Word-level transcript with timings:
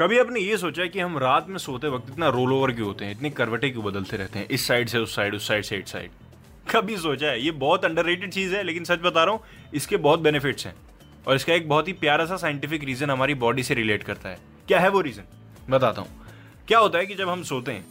कभी 0.00 0.18
आपने 0.18 0.40
ये 0.40 0.56
सोचा 0.56 0.82
है 0.82 0.88
कि 0.88 1.00
हम 1.00 1.18
रात 1.18 1.48
में 1.48 1.58
सोते 1.58 1.88
वक्त 1.88 2.10
इतना 2.10 2.28
रोल 2.28 2.52
ओवर 2.52 2.72
क्यों 2.72 2.86
होते 2.86 3.04
हैं? 3.04 3.12
इतनी 3.12 3.30
करवटे 3.30 3.70
क्यों 3.70 3.84
बदलते 3.84 4.16
रहते 4.16 4.38
हैं? 4.38 4.48
इस 4.48 4.66
साइड 4.66 4.88
से, 4.88 4.98
उस 4.98 5.16
साइड 5.16 5.34
उस 5.34 5.48
साइड 5.48 5.64
से, 5.64 5.76
इस 5.76 5.92
साइड 5.92 6.10
कभी 6.70 6.96
सोचा 6.96 7.26
है? 7.26 7.44
ये 7.44 7.50
बहुत 7.50 7.84
अंडर 7.84 8.28
चीज़ 8.28 8.54
है, 8.54 8.62
लेकिन 8.62 8.84
सच 8.84 8.98
बता 8.98 9.24
रहा 9.24 9.34
हूँ, 9.34 9.40
इसके 9.74 9.96
बहुत 9.96 10.20
बेनिफिट्स 10.20 10.66
हैं। 10.66 10.74
और 11.26 11.36
इसका 11.36 11.54
एक 11.54 11.68
बहुत 11.68 11.88
ही 11.88 11.92
प्यारा 11.92 12.26
सा 12.26 12.36
साइंटिफिक 12.36 12.84
रीज़न 12.84 13.10
हमारी 13.10 13.34
बॉडी 13.34 13.62
से 13.62 13.74
रिलेट 13.74 14.02
करता 14.02 14.28
है। 14.28 14.38
क्या 14.68 14.80
है 14.80 14.88
वो 14.88 15.00
रीज़न 15.00 15.24
बताता 15.70 16.00
हूँ। 16.00 16.08
क्या 16.68 16.78
होता 16.78 16.98
है 16.98 17.06
कि 17.06 17.14
जब 17.14 17.28
हम 17.28 17.42
सोते 17.42 17.72
हैं 17.72 17.84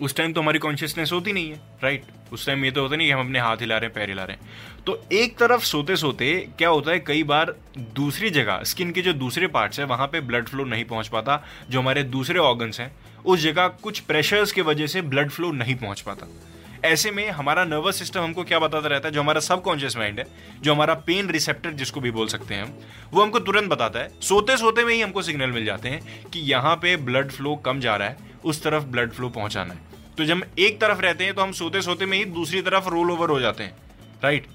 उस 0.00 0.16
टाइम 0.16 0.32
तो 0.32 0.40
हमारी 0.40 0.58
कॉन्शियसनेस 0.58 1.12
होती 1.12 1.32
नहीं 1.32 1.50
है 1.50 1.60
राइट 1.82 2.04
उस 2.32 2.46
टाइम 2.46 2.64
ये 2.64 2.70
तो 2.70 2.82
होता 2.82 2.96
नहीं 2.96 3.06
कि 3.06 3.12
हम 3.12 3.20
अपने 3.20 3.38
हाथ 3.38 3.56
हिला 3.56 3.76
रहे 3.78 3.86
हैं, 3.86 3.94
पैर 3.94 4.08
हिला 4.08 4.24
रहे 4.24 4.36
हैं। 4.36 4.84
तो 4.86 5.02
एक 5.12 5.36
तरफ़ 5.38 5.62
सोते 5.62 5.96
सोते 5.96 6.34
क्या 6.58 6.68
होता 6.68 6.90
है, 6.90 6.98
कई 6.98 7.22
बार 7.22 7.54
दूसरी 7.94 8.30
जगह 8.30 8.62
स्किन 8.64 8.92
के 8.92 9.02
जो 9.02 9.12
दूसरे 9.12 9.46
पार्ट्स 9.46 9.80
है, 9.80 9.86
वहाँ 9.86 10.06
पे 10.06 10.20
ब्लड 10.20 10.48
फ्लो 10.48 10.64
नहीं 10.64 10.84
पहुँच 10.84 11.08
पाता, 11.08 11.42
जो 11.70 11.80
हमारे 11.80 12.02
दूसरे 12.04 12.38
ऑर्गन्स 12.38 12.80
हैं, 12.80 12.90
उस 13.24 13.40
जगह 13.40 13.68
कुछ 13.82 14.00
प्रेशर्स 14.00 14.52
की 14.52 14.62
वजह 14.62 14.86
से 14.86 15.02
ब्लड 15.02 15.30
फ्लो 15.30 15.50
नहीं 15.52 15.74
पहुँच 15.74 16.00
पाता। 16.00 16.28
ऐसे 16.84 17.10
में 17.10 17.28
हमारा 17.30 17.64
नर्वस 17.64 17.98
सिस्टम 17.98 18.20
हमको 18.20 18.44
क्या 18.44 18.58
बताता 18.58 18.88
रहता 18.88 19.08
है, 19.08 19.14
जो 19.14 19.20
हमारा 19.20 19.40
सबकॉन्शियस 19.40 19.96
माइंड 19.96 20.18
है, 20.18 20.26
जो 20.62 20.74
हमारा 20.74 20.94
पेन 21.06 21.28
रिसेप्टर 21.28 21.70
जिसको 21.72 22.00
भी 22.00 22.10
बोल 22.10 22.28
सकते 22.28 22.54
हैं 22.54 22.62
हम, 22.62 22.72
वो 23.12 23.22
हमको 23.22 23.38
तुरंत 23.40 23.70
बताता 23.70 23.98
है। 23.98 24.08
सोते 24.20 24.56
सोते 24.56 24.84
में 24.84 24.94
ही 24.94 25.00
हमको 25.00 25.22
सिग्नल 25.22 25.50
मिल 25.50 25.64
जाते 25.64 25.88
हैं 25.88 26.30
कि 26.30 26.40
यहाँ 26.42 26.74
पे 26.76 26.96
ब्लड 26.96 27.30
फ्लो 27.30 27.54
कम 27.56 27.80
जा 27.80 27.96
रहा 27.96 28.08
है, 28.08 28.16
उस 28.44 28.62
तरफ़ 28.62 28.84
ब्लड 28.84 29.12
फ्लो 29.12 29.28
पहुंचाना 29.28 29.74
है। 29.74 29.88
तो 30.20 30.24
जब 30.24 30.42
एक 30.58 30.80
तरफ़ 30.80 30.98
रहते 31.00 31.24
हैं 31.24 31.34
तो 31.34 31.42
हम 31.42 31.52
सोते 31.52 31.80
सोते 31.82 32.06
में 32.06 32.16
ही 32.18 32.24
दूसरी 32.24 32.60
तरफ़ 32.62 32.88
रोल 32.88 33.10
ओवर 33.10 33.30
हो 33.30 33.38
जाते 33.40 33.64
हैं। 33.64 33.72
राइट 34.22 34.46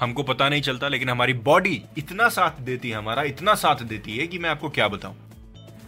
हमको 0.00 0.22
पता 0.22 0.48
नहीं 0.48 0.62
चलता, 0.62 0.88
लेकिन 0.88 1.08
हमारी 1.08 1.32
बॉडी 1.32 1.82
इतना 1.98 2.28
साथ 2.28 2.60
देती 2.60 2.90
है, 2.90 2.96
हमारा 2.96 3.22
इतना 3.22 3.54
साथ 3.54 3.82
देती 3.84 4.16
है 4.16 4.26
कि 4.26 4.38
मैं 4.38 4.50
आपको 4.50 4.68
क्या 4.68 4.88
बताऊँ। 4.88 5.16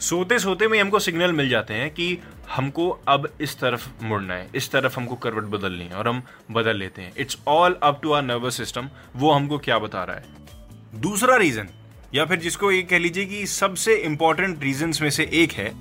सोते 0.00 0.38
सोते 0.38 0.68
में 0.68 0.80
हमको 0.80 0.98
सिग्नल 0.98 1.32
मिल 1.32 1.48
जाते 1.48 1.74
हैं 1.74 1.90
कि 1.90 2.18
हमको 2.50 2.88
अब 3.08 3.32
इस 3.40 3.58
तरफ़ 3.60 3.88
मुड़ना 4.02 4.34
है, 4.34 4.48
इस 4.54 4.70
तरफ़ 4.70 4.96
हमको 4.96 5.14
करवट 5.16 5.44
बदलनी 5.50 5.84
है 5.84 5.94
और 5.94 6.08
हम 6.08 6.22
बदल 6.50 6.76
लेते 6.76 7.02
हैं। 7.02 7.12
It's 7.16 7.38
all 7.48 7.78
up 7.82 8.00
to 8.02 8.12
our 8.12 8.22
nervous 8.22 8.56
system 8.56 8.90
वो 9.16 9.32
हमको 9.32 9.58
क्या 9.58 9.78
बता 9.78 10.04
रहा 10.04 10.16
है। 10.16 11.00
दूसरा 11.00 11.36
रीजन 11.36 11.68
या 12.14 12.24
फिर 12.24 12.38
जिसको 12.38 12.72
ये 12.72 12.82
कह 12.82 12.98
लीजिए 12.98 13.26
कि 13.26 13.46
सबसे 13.46 13.94
इंपॉर्टेंट 13.94 14.62
रीजन 14.62 14.92
में 15.02 15.10
से 15.10 15.30
एक 15.32 15.52
है 15.52 15.72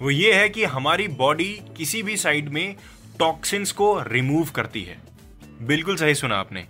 वो 0.00 0.10
ये 0.10 0.32
है 0.32 0.48
कि 0.48 0.64
हमारी 0.64 1.08
बॉडी 1.08 1.60
किसी 1.76 2.02
भी 2.02 2.16
साइड 2.16 2.48
में 2.48 2.74
टॉक्सिन्स 3.18 3.72
को 3.72 4.00
रिमूव 4.02 4.48
करती 4.50 4.82
है। 4.82 4.98
बिल्कुल 5.62 5.96
सही 5.96 6.14
सुना 6.14 6.36
आपने। 6.36 6.64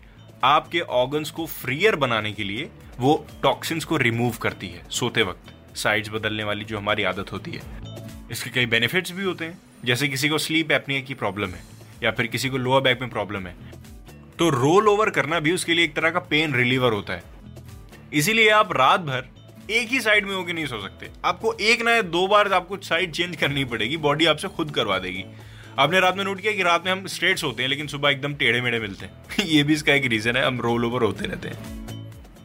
आपके 0.45 0.81
ऑर्गन्स 0.81 1.31
को 1.31 1.47
फ्रीयर 1.47 1.97
बनाने 1.97 2.33
के 2.33 2.45
लिए 2.45 2.69
वो 2.99 3.27
टॉक्सिन्स 3.43 3.85
को 3.85 3.97
रिमूव 3.97 4.37
करती 4.37 4.69
है 4.69 4.83
सोते 4.91 5.23
वक्त। 5.23 5.77
साइड्स 5.77 6.11
बदलने 6.11 6.45
वाली 6.45 6.65
जो 6.65 6.79
हमारी 6.79 7.03
आदत 7.03 7.33
होती 7.33 7.51
है। 7.51 7.63
इसके 8.31 8.51
कई 8.51 8.67
बेनिफिट्स 8.67 9.13
भी 9.13 9.25
होते 9.25 9.45
हैं। 9.45 9.59
जैसे 9.85 10.09
किसी 10.09 10.29
को 10.29 10.39
स्लीप 10.39 10.73
एपनिया 10.73 11.01
की 11.01 11.15
प्रॉब्लम 11.15 11.49
है, 11.49 11.63
या 12.03 12.11
फिर 12.11 12.27
किसी 12.27 12.49
को 12.49 12.57
लोअर 12.57 12.81
बैक 12.81 13.01
में 13.01 13.11
प्रॉब्लम 13.11 13.47
है। 13.47 13.55
तो 14.39 14.49
रोल 14.51 14.89
ओवर 14.89 15.11
करना 15.11 15.41
भी 15.41 15.53
उसके 15.53 15.75
लिए 15.75 15.85
एक 15.85 15.95
तरह 15.97 16.11
का 16.11 16.21
पेन 16.21 16.55
रिलीवर 16.55 16.93
होता 16.93 17.13
है। 17.13 17.23
इसीलिए 18.13 18.49
आप 18.49 18.73
रात 18.73 19.01
भर 19.01 19.29
एक 19.71 19.89
ही 19.89 20.01
साइड 20.01 20.27
में 20.27 20.35
होकर 20.35 20.53
नहीं 20.53 20.67
सो 20.67 20.81
सकते। 20.81 21.11
आपको 21.25 21.53
एक 21.61 21.83
ना 21.83 22.03
दो 22.03 22.27
बार 22.27 22.53
आपको 22.53 22.77
साइड 22.77 23.13
चेंज 23.13 23.37
करनी 23.37 23.65
पड़ेगी 23.65 23.97
बॉडी 23.97 24.27
आपसे 24.27 24.49
खुद 24.49 24.71
करवा 24.71 24.99
देगी। 24.99 25.25
आपने 25.79 26.01
रात 26.01 26.17
में 26.17 26.25
नोट 26.25 26.41
किया 26.41 26.53
कि 26.53 26.63
रात 26.63 26.85
में 26.85 26.93
हम 26.93 27.07
स्ट्रेट 27.07 27.43
होते 27.45 27.63
हैं, 27.63 27.71
लेकिन 27.71 27.87
सुबह 27.87 28.11
एकदम 28.11 28.35
टेढ़े 28.35 28.61
मेढ़े 28.61 28.81
मिलते 28.81 29.07
हैं। 29.07 29.13
ये 29.47 29.63
भी 29.63 29.73
इसका 29.73 29.95
एक 29.95 30.07
रीजन 30.07 30.37
है, 30.37 30.47
हम 30.47 30.61
रोल 30.61 30.85
ओवर 30.85 31.03
होते 31.03 31.27
रहते 31.27 31.49
हैं। 31.49 31.89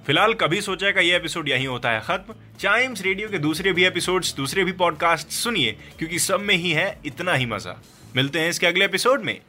फ़िलहाल 0.06 0.34
कभी 0.34 0.62
सोचा 0.62 0.88
है 0.88 0.94
का 0.94 1.02
ये 1.02 1.16
एपिसोड 1.16 1.50
यही 1.50 1.66
होता 1.66 1.92
है, 1.92 2.02
खत्म। 2.02 2.36
चाइम्स 2.60 3.02
रेडियो 3.02 3.30
के 3.30 3.40
दूसरे 3.40 3.74
भी 3.74 3.86
एपिसोड्स 3.86 4.36
दूसरे 4.36 4.64
भी 4.64 4.72
पॉडकास्ट 4.72 5.28
सुनिए, 5.28 5.78
क्योंकि 5.98 6.20
सब 6.20 6.40
में 6.40 6.56
ही 6.56 6.72
है 6.72 7.00
इतना 7.06 7.34
ही 7.34 7.46
मज़ा। 7.46 7.82
मिलते 8.16 8.40
हैं 8.40 8.50
इसके 8.50 8.68
अगले 8.68 8.86
एपिसोड 8.86 9.22
में। 9.22 9.42